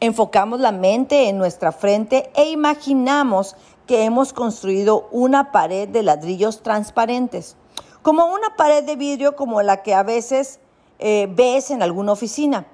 Enfocamos 0.00 0.60
la 0.60 0.72
mente 0.72 1.28
en 1.28 1.38
nuestra 1.38 1.72
frente 1.72 2.30
e 2.34 2.50
imaginamos 2.50 3.56
que 3.86 4.04
hemos 4.04 4.32
construido 4.32 5.08
una 5.10 5.52
pared 5.52 5.88
de 5.88 6.02
ladrillos 6.02 6.62
transparentes 6.62 7.56
como 8.04 8.26
una 8.26 8.54
pared 8.54 8.84
de 8.84 8.96
vidrio 8.96 9.34
como 9.34 9.62
la 9.62 9.82
que 9.82 9.94
a 9.94 10.02
veces 10.02 10.60
eh, 10.98 11.26
ves 11.30 11.70
en 11.70 11.82
alguna 11.82 12.12
oficina. 12.12 12.66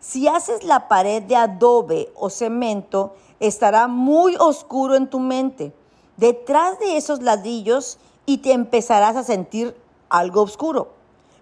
Si 0.00 0.26
haces 0.26 0.64
la 0.64 0.88
pared 0.88 1.22
de 1.22 1.36
adobe 1.36 2.12
o 2.16 2.28
cemento, 2.28 3.14
estará 3.46 3.88
muy 3.88 4.36
oscuro 4.36 4.94
en 4.94 5.08
tu 5.08 5.20
mente, 5.20 5.72
detrás 6.16 6.78
de 6.78 6.96
esos 6.96 7.22
ladrillos 7.22 7.98
y 8.26 8.38
te 8.38 8.52
empezarás 8.52 9.16
a 9.16 9.24
sentir 9.24 9.76
algo 10.08 10.42
oscuro. 10.42 10.92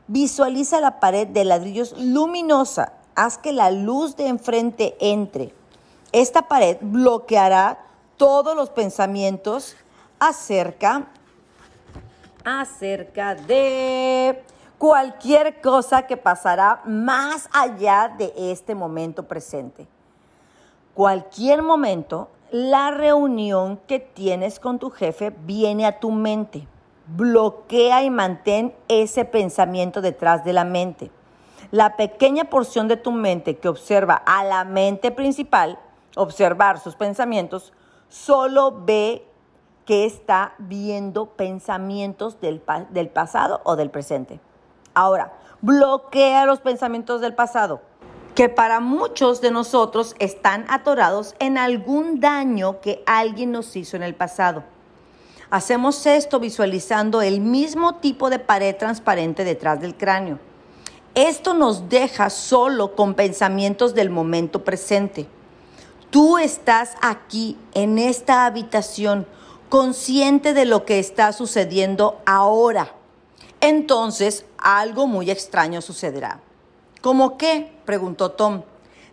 Visualiza 0.09 0.81
la 0.81 1.01
pared 1.01 1.27
de 1.27 1.45
ladrillos 1.45 1.95
luminosa, 1.99 2.95
haz 3.15 3.39
que 3.39 3.53
la 3.53 3.71
luz 3.71 4.17
de 4.17 4.29
enfrente 4.29 4.97
entre. 5.01 5.55
Esta 6.13 6.49
pared 6.49 6.77
bloqueará 6.81 7.87
todos 8.17 8.55
los 8.57 8.71
pensamientos 8.71 9.77
acerca 10.19 11.09
acerca 12.45 13.35
de 13.35 14.43
cualquier 14.79 15.61
cosa 15.61 16.07
que 16.07 16.17
pasará 16.17 16.83
más 16.85 17.49
allá 17.53 18.13
de 18.17 18.33
este 18.37 18.75
momento 18.75 19.27
presente. 19.27 19.87
Cualquier 20.95 21.63
momento, 21.63 22.29
la 22.51 22.91
reunión 22.91 23.81
que 23.87 23.99
tienes 23.99 24.61
con 24.61 24.79
tu 24.79 24.91
jefe 24.91 25.31
viene 25.31 25.87
a 25.87 26.01
tu 26.01 26.11
mente. 26.11 26.69
Bloquea 27.07 28.03
y 28.03 28.11
mantén 28.11 28.75
ese 28.89 29.25
pensamiento 29.25 30.03
detrás 30.03 30.45
de 30.45 30.53
la 30.53 30.65
mente. 30.65 31.11
La 31.71 31.97
pequeña 31.97 32.45
porción 32.45 32.89
de 32.89 32.99
tu 32.99 33.11
mente 33.11 33.57
que 33.57 33.69
observa 33.69 34.15
a 34.15 34.45
la 34.45 34.65
mente 34.65 35.11
principal, 35.11 35.79
observar 36.15 36.79
sus 36.79 36.95
pensamientos, 36.95 37.73
solo 38.11 38.83
ve 38.85 39.27
que 39.87 40.05
está 40.05 40.53
viendo 40.59 41.31
pensamientos 41.31 42.39
del, 42.43 42.63
del 42.91 43.09
pasado 43.09 43.63
o 43.65 43.77
del 43.77 43.91
presente. 43.91 44.41
Ahora, 44.93 45.33
bloquea 45.63 46.45
los 46.45 46.61
pensamientos 46.61 47.23
del 47.23 47.35
pasado, 47.35 47.81
que 48.35 48.49
para 48.49 48.81
muchos 48.81 49.41
de 49.41 49.51
nosotros 49.51 50.15
están 50.19 50.65
atorados 50.69 51.35
en 51.39 51.59
algún 51.59 52.21
daño 52.21 52.81
que 52.81 53.03
alguien 53.07 53.53
nos 53.53 53.77
hizo 53.77 53.97
en 53.97 54.03
el 54.03 54.15
pasado. 54.15 54.65
Hacemos 55.51 56.07
esto 56.07 56.41
visualizando 56.41 57.21
el 57.21 57.41
mismo 57.41 57.97
tipo 57.97 58.31
de 58.31 58.39
pared 58.39 58.75
transparente 58.75 59.45
detrás 59.45 59.81
del 59.81 59.95
cráneo. 59.95 60.39
Esto 61.15 61.53
nos 61.53 61.91
deja 61.91 62.31
solo 62.31 62.97
con 62.97 63.13
pensamientos 63.13 63.95
del 63.95 64.09
momento 64.09 64.65
presente. 64.65 65.27
Tú 66.09 66.39
estás 66.39 66.95
aquí 67.03 67.59
en 67.75 67.99
esta 67.99 68.47
habitación 68.47 69.27
consciente 69.69 70.55
de 70.55 70.65
lo 70.65 70.87
que 70.87 70.99
está 70.99 71.35
sucediendo 71.35 72.21
ahora. 72.25 72.95
Entonces, 73.61 74.47
algo 74.57 75.07
muy 75.07 75.31
extraño 75.31 75.83
sucederá. 75.83 76.41
¿Cómo 77.03 77.37
qué? 77.37 77.73
preguntó 77.85 78.31
Tom. 78.31 78.63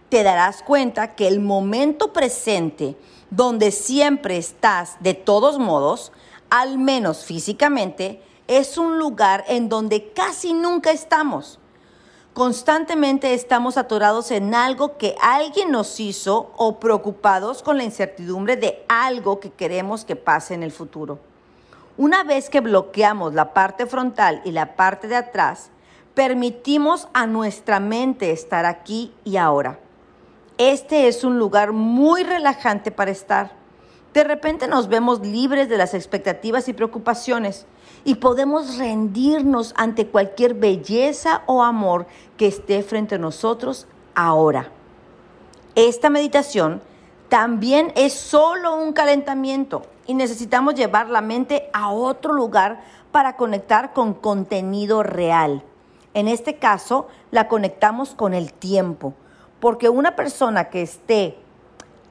Te 0.09 0.21
darás 0.21 0.61
cuenta 0.61 1.15
que 1.15 1.27
el 1.27 1.39
momento 1.39 2.13
presente, 2.13 2.95
donde 3.31 3.71
siempre 3.71 4.37
estás 4.37 4.97
de 4.99 5.15
todos 5.15 5.57
modos, 5.57 6.11
al 6.51 6.77
menos 6.77 7.25
físicamente, 7.25 8.21
es 8.47 8.77
un 8.77 8.99
lugar 8.99 9.43
en 9.47 9.69
donde 9.69 10.11
casi 10.13 10.53
nunca 10.53 10.91
estamos. 10.91 11.59
Constantemente 12.35 13.33
estamos 13.33 13.75
atorados 13.75 14.29
en 14.29 14.53
algo 14.53 14.97
que 14.97 15.15
alguien 15.19 15.71
nos 15.71 15.99
hizo 15.99 16.51
o 16.57 16.79
preocupados 16.79 17.63
con 17.63 17.77
la 17.77 17.83
incertidumbre 17.83 18.55
de 18.55 18.85
algo 18.87 19.39
que 19.39 19.49
queremos 19.49 20.05
que 20.05 20.15
pase 20.15 20.53
en 20.53 20.61
el 20.61 20.71
futuro. 20.71 21.17
Una 21.97 22.23
vez 22.23 22.51
que 22.51 22.61
bloqueamos 22.61 23.33
la 23.33 23.51
parte 23.53 23.87
frontal 23.87 24.41
y 24.45 24.51
la 24.51 24.75
parte 24.75 25.07
de 25.07 25.15
atrás, 25.15 25.71
permitimos 26.19 27.07
a 27.13 27.27
nuestra 27.27 27.79
mente 27.79 28.31
estar 28.31 28.65
aquí 28.65 29.13
y 29.23 29.37
ahora. 29.37 29.79
Este 30.57 31.07
es 31.07 31.23
un 31.23 31.39
lugar 31.39 31.71
muy 31.71 32.23
relajante 32.23 32.91
para 32.91 33.09
estar. 33.09 33.53
De 34.13 34.25
repente 34.25 34.67
nos 34.67 34.89
vemos 34.89 35.21
libres 35.21 35.69
de 35.69 35.77
las 35.77 35.93
expectativas 35.93 36.67
y 36.67 36.73
preocupaciones 36.73 37.67
y 38.03 38.15
podemos 38.15 38.77
rendirnos 38.77 39.73
ante 39.77 40.07
cualquier 40.07 40.55
belleza 40.55 41.43
o 41.45 41.63
amor 41.63 42.05
que 42.35 42.47
esté 42.47 42.83
frente 42.83 43.15
a 43.15 43.19
nosotros 43.19 43.87
ahora. 44.13 44.73
Esta 45.75 46.09
meditación 46.09 46.81
también 47.29 47.93
es 47.95 48.11
solo 48.11 48.75
un 48.75 48.91
calentamiento 48.91 49.83
y 50.05 50.15
necesitamos 50.15 50.75
llevar 50.75 51.09
la 51.09 51.21
mente 51.21 51.69
a 51.71 51.91
otro 51.91 52.33
lugar 52.33 52.83
para 53.13 53.37
conectar 53.37 53.93
con 53.93 54.13
contenido 54.13 55.01
real. 55.01 55.63
En 56.19 56.27
este 56.27 56.55
caso, 56.55 57.07
la 57.31 57.47
conectamos 57.47 58.13
con 58.13 58.33
el 58.33 58.51
tiempo, 58.51 59.13
porque 59.61 59.87
una 59.87 60.17
persona 60.17 60.69
que 60.69 60.81
esté 60.81 61.37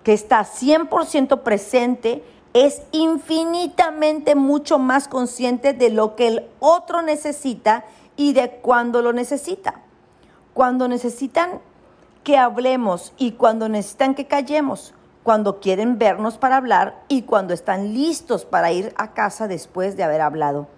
que 0.02 0.14
está 0.14 0.40
100% 0.40 1.42
presente 1.42 2.24
es 2.54 2.80
infinitamente 2.92 4.34
mucho 4.34 4.78
más 4.78 5.06
consciente 5.06 5.74
de 5.74 5.90
lo 5.90 6.16
que 6.16 6.28
el 6.28 6.48
otro 6.60 7.02
necesita 7.02 7.84
y 8.16 8.32
de 8.32 8.52
cuándo 8.62 9.02
lo 9.02 9.12
necesita. 9.12 9.82
Cuando 10.54 10.88
necesitan 10.88 11.60
que 12.24 12.38
hablemos 12.38 13.12
y 13.18 13.32
cuando 13.32 13.68
necesitan 13.68 14.14
que 14.14 14.26
callemos, 14.26 14.94
cuando 15.24 15.60
quieren 15.60 15.98
vernos 15.98 16.38
para 16.38 16.56
hablar 16.56 17.02
y 17.08 17.22
cuando 17.22 17.52
están 17.52 17.92
listos 17.92 18.46
para 18.46 18.72
ir 18.72 18.94
a 18.96 19.12
casa 19.12 19.46
después 19.46 19.94
de 19.98 20.04
haber 20.04 20.22
hablado. 20.22 20.68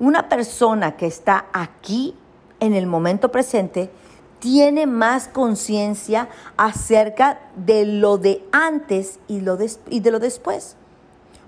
Una 0.00 0.28
persona 0.28 0.96
que 0.96 1.06
está 1.06 1.46
aquí 1.52 2.16
en 2.60 2.74
el 2.74 2.86
momento 2.86 3.32
presente 3.32 3.90
tiene 4.38 4.86
más 4.86 5.28
conciencia 5.28 6.28
acerca 6.56 7.40
de 7.56 7.84
lo 7.84 8.18
de 8.18 8.44
antes 8.52 9.18
y, 9.28 9.40
lo 9.40 9.58
y 9.88 10.00
de 10.00 10.10
lo 10.10 10.18
después. 10.18 10.76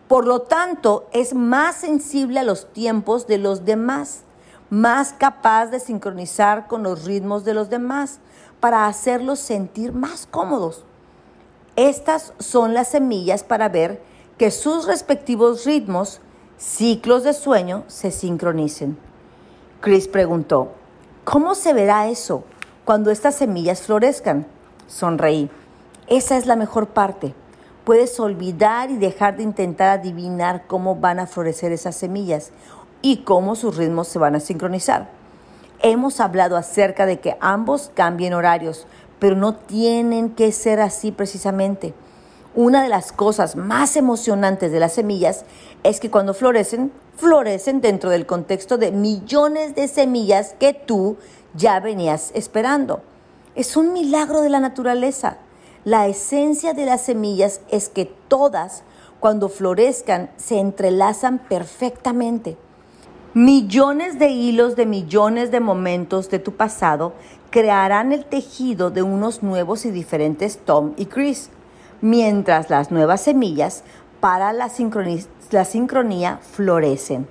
Por 0.09 0.27
lo 0.27 0.43
tanto, 0.43 1.07
es 1.13 1.35
más 1.35 1.77
sensible 1.77 2.41
a 2.41 2.45
los 2.45 2.71
tiempos 2.73 3.27
de 3.27 3.39
los 3.39 3.65
demás, 3.65 4.23
más 4.69 5.15
capaz 5.15 5.67
de 5.67 5.81
sincronizar 5.81 6.67
con 6.67 6.83
los 6.83 7.05
ritmos 7.05 7.45
de 7.45 7.55
los 7.55 7.71
demás 7.71 8.21
para 8.61 8.87
hacerlos 8.87 9.39
sentir 9.39 9.93
más 9.93 10.29
cómodos. 10.31 10.85
Estas 11.77 12.35
son 12.39 12.75
las 12.75 12.89
semillas 12.89 13.43
para 13.43 13.71
ver 13.71 14.03
que 14.37 14.51
sus 14.51 14.87
respectivos 14.87 15.65
ritmos, 15.65 16.21
ciclos 16.59 17.23
de 17.25 17.33
sueño, 17.33 17.85
se 17.87 18.11
sincronicen. 18.11 18.99
Chris 19.81 20.09
preguntó, 20.09 20.73
¿Cómo 21.25 21.55
se 21.55 21.73
verá 21.73 22.09
eso 22.09 22.43
cuando 22.85 23.13
estas 23.13 23.37
semillas 23.37 23.83
florezcan? 23.83 24.45
Sonreí. 24.89 25.49
Esa 26.09 26.37
es 26.37 26.47
la 26.47 26.57
mejor 26.57 26.89
parte. 26.89 27.33
Puedes 27.85 28.19
olvidar 28.19 28.91
y 28.91 28.97
dejar 28.97 29.37
de 29.37 29.45
intentar 29.45 30.01
adivinar 30.01 30.65
cómo 30.67 30.97
van 30.97 31.21
a 31.21 31.29
florecer 31.29 31.71
esas 31.71 31.95
semillas 31.95 32.51
y 33.03 33.19
cómo 33.19 33.55
sus 33.55 33.77
ritmos 33.77 34.09
se 34.09 34.19
van 34.19 34.35
a 34.35 34.41
sincronizar. 34.41 35.11
Hemos 35.79 36.19
hablado 36.19 36.57
acerca 36.57 37.07
de 37.07 37.21
que 37.21 37.37
ambos 37.41 37.93
cambien 37.95 38.35
horarios, 38.35 38.89
pero 39.21 39.37
no 39.37 39.55
tienen 39.55 40.31
que 40.31 40.51
ser 40.51 40.81
así 40.81 41.13
precisamente. 41.13 41.95
Una 42.55 42.83
de 42.83 42.91
las 42.91 43.13
cosas 43.13 43.57
más 43.57 43.97
emocionantes 43.97 44.73
de 44.73 44.81
las 44.81 44.93
semillas 44.93 45.47
es 45.85 46.01
que 46.01 46.11
cuando 46.11 46.35
florecen, 46.35 46.93
florecen 47.17 47.81
dentro 47.81 48.11
del 48.11 48.27
contexto 48.27 48.77
de 48.77 48.93
millones 48.93 49.75
de 49.75 49.89
semillas 49.89 50.55
que 50.61 50.75
tú 50.75 51.17
ya 51.55 51.81
venías 51.81 52.31
esperando. 52.35 53.01
Es 53.55 53.75
un 53.75 53.95
milagro 53.95 54.43
de 54.43 54.51
la 54.51 54.61
naturaleza. 54.61 55.39
La 55.87 56.07
esencia 56.09 56.75
de 56.75 56.85
las 56.85 57.01
semillas 57.01 57.63
es 57.71 57.89
que 57.89 58.05
todas, 58.05 58.83
cuando 59.19 59.49
florezcan, 59.49 60.31
se 60.37 60.59
entrelazan 60.59 61.39
perfectamente. 61.39 62.59
Millones 63.33 64.19
de 64.19 64.29
hilos 64.29 64.77
de 64.77 64.85
millones 64.85 65.51
de 65.51 65.61
momentos 65.61 66.29
de 66.29 66.39
tu 66.39 66.53
pasado 66.53 67.15
crearán 67.49 68.13
el 68.13 68.27
tejido 68.27 68.91
de 68.91 69.01
unos 69.01 69.43
nuevos 69.43 69.87
y 69.87 69.91
diferentes 69.91 70.59
Tom 70.59 70.93
y 70.99 71.07
Chris, 71.07 71.49
mientras 72.03 72.69
las 72.69 72.91
nuevas 72.91 73.23
semillas 73.23 73.83
para 74.21 74.53
la, 74.53 74.69
sincronía 74.69 76.39
florecen. 76.43 77.27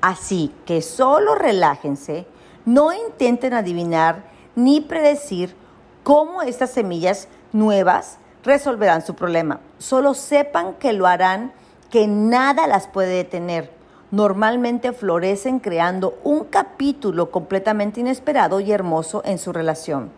Así 0.00 0.52
que 0.66 0.82
solo 0.82 1.36
relájense, 1.36 2.26
no 2.66 2.92
intenten 2.92 3.54
adivinar 3.54 4.24
ni 4.56 4.80
predecir 4.80 5.54
cómo 6.02 6.42
estas 6.42 6.72
semillas 6.72 7.28
nuevas 7.52 8.18
resolverán 8.42 9.06
su 9.06 9.14
problema. 9.14 9.60
Solo 9.78 10.14
sepan 10.14 10.74
que 10.74 10.92
lo 10.92 11.06
harán, 11.06 11.52
que 11.88 12.08
nada 12.08 12.66
las 12.66 12.88
puede 12.88 13.14
detener 13.14 13.82
normalmente 14.12 14.92
florecen 14.92 15.58
creando 15.58 16.18
un 16.22 16.44
capítulo 16.44 17.30
completamente 17.30 18.00
inesperado 18.00 18.60
y 18.60 18.70
hermoso 18.70 19.22
en 19.24 19.38
su 19.38 19.52
relación. 19.52 20.10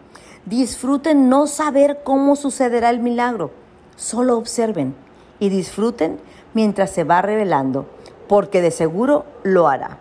Disfruten 0.44 1.28
no 1.30 1.46
saber 1.46 2.00
cómo 2.04 2.36
sucederá 2.36 2.90
el 2.90 2.98
milagro, 2.98 3.52
solo 3.96 4.36
observen 4.36 4.94
y 5.38 5.48
disfruten 5.48 6.18
mientras 6.54 6.90
se 6.90 7.04
va 7.04 7.22
revelando, 7.22 7.86
porque 8.28 8.62
de 8.62 8.70
seguro 8.70 9.24
lo 9.42 9.68
hará. 9.68 9.98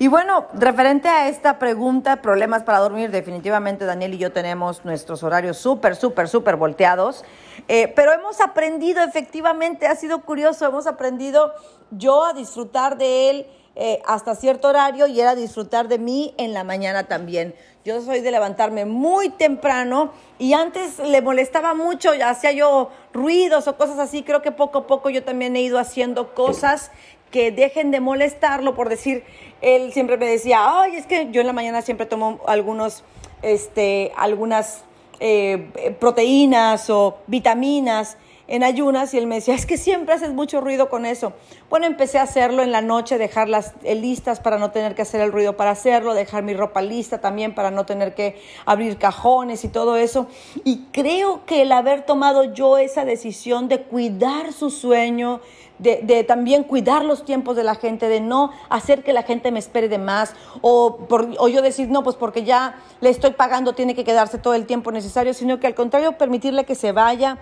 Y 0.00 0.06
bueno, 0.06 0.46
referente 0.54 1.08
a 1.08 1.28
esta 1.28 1.58
pregunta, 1.58 2.22
problemas 2.22 2.62
para 2.62 2.78
dormir, 2.78 3.10
definitivamente 3.10 3.84
Daniel 3.84 4.14
y 4.14 4.18
yo 4.18 4.30
tenemos 4.30 4.84
nuestros 4.84 5.24
horarios 5.24 5.58
súper, 5.58 5.96
súper, 5.96 6.28
súper 6.28 6.54
volteados, 6.54 7.24
eh, 7.66 7.92
pero 7.96 8.12
hemos 8.12 8.40
aprendido, 8.40 9.02
efectivamente, 9.02 9.88
ha 9.88 9.96
sido 9.96 10.20
curioso, 10.20 10.66
hemos 10.66 10.86
aprendido 10.86 11.52
yo 11.90 12.24
a 12.24 12.32
disfrutar 12.32 12.96
de 12.96 13.30
él 13.30 13.46
eh, 13.74 14.00
hasta 14.06 14.36
cierto 14.36 14.68
horario 14.68 15.08
y 15.08 15.20
él 15.20 15.26
a 15.26 15.34
disfrutar 15.34 15.88
de 15.88 15.98
mí 15.98 16.32
en 16.36 16.52
la 16.52 16.62
mañana 16.62 17.08
también. 17.08 17.56
Yo 17.84 18.00
soy 18.00 18.20
de 18.20 18.30
levantarme 18.30 18.84
muy 18.84 19.30
temprano 19.30 20.12
y 20.38 20.52
antes 20.52 20.98
le 20.98 21.22
molestaba 21.22 21.74
mucho, 21.74 22.10
hacía 22.24 22.52
yo 22.52 22.90
ruidos 23.12 23.66
o 23.66 23.76
cosas 23.76 23.98
así. 23.98 24.22
Creo 24.22 24.42
que 24.42 24.52
poco 24.52 24.78
a 24.78 24.86
poco 24.86 25.10
yo 25.10 25.24
también 25.24 25.56
he 25.56 25.62
ido 25.62 25.78
haciendo 25.78 26.34
cosas 26.34 26.90
que 27.30 27.50
dejen 27.50 27.90
de 27.90 28.00
molestarlo, 28.00 28.74
por 28.74 28.88
decir, 28.88 29.24
él 29.60 29.92
siempre 29.92 30.16
me 30.16 30.26
decía, 30.26 30.80
ay, 30.80 30.96
es 30.96 31.06
que 31.06 31.28
yo 31.30 31.40
en 31.40 31.46
la 31.46 31.52
mañana 31.52 31.82
siempre 31.82 32.06
tomo 32.06 32.40
algunos, 32.46 33.04
este, 33.42 34.12
algunas 34.16 34.84
eh, 35.20 35.96
proteínas 35.98 36.90
o 36.90 37.18
vitaminas 37.26 38.16
en 38.48 38.64
ayunas 38.64 39.12
y 39.12 39.18
él 39.18 39.26
me 39.26 39.36
decía, 39.36 39.54
es 39.54 39.66
que 39.66 39.76
siempre 39.76 40.14
haces 40.14 40.32
mucho 40.32 40.60
ruido 40.60 40.88
con 40.88 41.04
eso. 41.04 41.34
Bueno, 41.68 41.86
empecé 41.86 42.18
a 42.18 42.22
hacerlo 42.22 42.62
en 42.62 42.72
la 42.72 42.80
noche, 42.80 43.18
dejarlas 43.18 43.74
eh, 43.84 43.94
listas 43.94 44.40
para 44.40 44.58
no 44.58 44.70
tener 44.70 44.94
que 44.94 45.02
hacer 45.02 45.20
el 45.20 45.30
ruido 45.30 45.56
para 45.56 45.72
hacerlo, 45.72 46.14
dejar 46.14 46.42
mi 46.42 46.54
ropa 46.54 46.80
lista 46.80 47.20
también 47.20 47.54
para 47.54 47.70
no 47.70 47.84
tener 47.84 48.14
que 48.14 48.40
abrir 48.64 48.96
cajones 48.96 49.64
y 49.64 49.68
todo 49.68 49.96
eso. 49.96 50.28
Y 50.64 50.86
creo 50.92 51.44
que 51.44 51.62
el 51.62 51.72
haber 51.72 52.06
tomado 52.06 52.54
yo 52.54 52.78
esa 52.78 53.04
decisión 53.04 53.68
de 53.68 53.82
cuidar 53.82 54.54
su 54.54 54.70
sueño, 54.70 55.40
de, 55.78 56.24
también 56.24 56.64
cuidar 56.64 57.04
los 57.04 57.24
tiempos 57.24 57.56
de 57.56 57.64
la 57.64 57.74
gente, 57.74 58.08
de 58.08 58.20
no 58.20 58.52
hacer 58.68 59.02
que 59.04 59.12
la 59.12 59.22
gente 59.22 59.50
me 59.50 59.58
espere 59.58 59.88
de 59.88 59.98
más, 59.98 60.34
o, 60.60 61.06
o 61.08 61.48
yo 61.48 61.62
decir, 61.62 61.88
no, 61.88 62.02
pues 62.02 62.16
porque 62.16 62.44
ya 62.44 62.76
le 63.00 63.10
estoy 63.10 63.32
pagando, 63.32 63.74
tiene 63.74 63.94
que 63.94 64.04
quedarse 64.04 64.38
todo 64.38 64.54
el 64.54 64.66
tiempo 64.66 64.92
necesario, 64.92 65.34
sino 65.34 65.60
que 65.60 65.66
al 65.66 65.74
contrario, 65.74 66.18
permitirle 66.18 66.64
que 66.64 66.74
se 66.74 66.92
vaya 66.92 67.38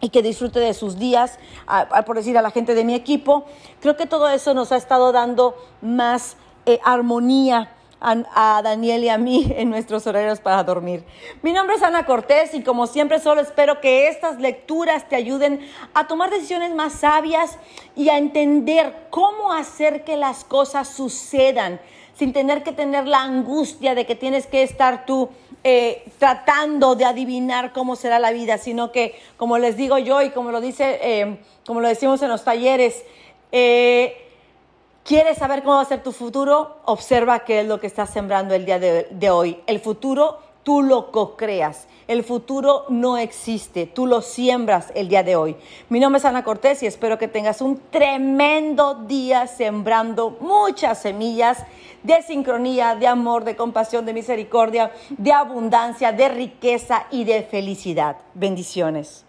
y 0.00 0.10
que 0.10 0.22
disfrute 0.22 0.60
de 0.60 0.74
sus 0.74 0.98
días, 0.98 1.38
por 2.04 2.16
decir 2.16 2.36
a 2.36 2.42
la 2.42 2.50
gente 2.50 2.74
de 2.74 2.84
mi 2.84 2.94
equipo. 2.94 3.46
Creo 3.80 3.96
que 3.96 4.06
todo 4.06 4.28
eso 4.28 4.52
nos 4.52 4.70
ha 4.72 4.76
estado 4.76 5.12
dando 5.12 5.56
más 5.80 6.36
eh, 6.66 6.78
armonía 6.84 7.73
a, 8.04 8.60
Daniel 8.62 9.04
y 9.04 9.08
a 9.08 9.18
mí 9.18 9.46
en 9.56 9.70
nuestros 9.70 10.06
horarios 10.06 10.40
para 10.40 10.62
dormir. 10.62 11.04
Mi 11.42 11.52
nombre 11.52 11.76
es 11.76 11.82
Ana 11.82 12.04
Cortés 12.04 12.54
y 12.54 12.62
como 12.62 12.86
siempre 12.86 13.18
solo 13.18 13.40
espero 13.40 13.80
que 13.80 14.08
estas 14.08 14.40
lecturas 14.40 15.08
te 15.08 15.16
ayuden 15.16 15.60
a 15.94 16.06
tomar 16.06 16.30
decisiones 16.30 16.74
más 16.74 16.92
sabias 16.92 17.58
y 17.96 18.10
a 18.10 18.18
entender 18.18 19.06
cómo 19.10 19.52
hacer 19.52 20.04
que 20.04 20.16
las 20.16 20.44
cosas 20.44 20.88
sucedan 20.88 21.80
sin 22.16 22.32
tener 22.32 22.62
que 22.62 22.72
tener 22.72 23.08
la 23.08 23.22
angustia 23.22 23.94
de 23.94 24.06
que 24.06 24.14
tienes 24.14 24.46
que 24.46 24.62
estar 24.62 25.04
tú 25.04 25.30
eh, 25.64 26.04
tratando 26.18 26.94
de 26.94 27.04
adivinar 27.06 27.72
cómo 27.72 27.96
será 27.96 28.18
la 28.18 28.30
vida, 28.30 28.58
sino 28.58 28.92
que, 28.92 29.18
como 29.36 29.58
les 29.58 29.76
digo 29.76 29.98
yo 29.98 30.22
y 30.22 30.30
como 30.30 30.52
lo 30.52 30.60
dice, 30.60 31.00
eh, 31.02 31.38
como 31.66 31.80
lo 31.80 31.88
decimos 31.88 32.22
en 32.22 32.28
los 32.28 32.44
talleres, 32.44 33.02
eh, 33.50 34.23
¿Quieres 35.04 35.36
saber 35.36 35.62
cómo 35.62 35.76
va 35.76 35.82
a 35.82 35.84
ser 35.84 36.02
tu 36.02 36.12
futuro? 36.12 36.78
Observa 36.86 37.40
qué 37.40 37.60
es 37.60 37.66
lo 37.66 37.78
que 37.78 37.86
estás 37.86 38.08
sembrando 38.08 38.54
el 38.54 38.64
día 38.64 38.78
de, 38.78 39.30
hoy. 39.30 39.60
El 39.66 39.78
futuro 39.78 40.38
tú 40.62 40.80
lo 40.80 41.12
co-creas. 41.12 41.88
El 42.08 42.24
futuro 42.24 42.86
no 42.88 43.18
existe, 43.18 43.84
tú 43.84 44.06
lo 44.06 44.22
siembras 44.22 44.92
el 44.94 45.08
día 45.08 45.22
de 45.22 45.36
hoy. 45.36 45.56
Mi 45.90 46.00
nombre 46.00 46.20
es 46.20 46.24
Ana 46.24 46.42
Cortés 46.42 46.82
y 46.82 46.86
espero 46.86 47.18
que 47.18 47.28
tengas 47.28 47.60
un 47.60 47.82
tremendo 47.90 48.94
día 48.94 49.46
sembrando 49.46 50.38
muchas 50.40 51.02
semillas 51.02 51.58
de 52.02 52.22
sincronía, 52.22 52.94
de 52.94 53.06
amor, 53.06 53.44
de 53.44 53.56
compasión, 53.56 54.06
de 54.06 54.14
misericordia, 54.14 54.90
de 55.10 55.32
abundancia, 55.34 56.12
de 56.12 56.30
riqueza 56.30 57.08
y 57.10 57.24
de 57.24 57.42
felicidad. 57.42 58.16
Bendiciones. 58.32 59.26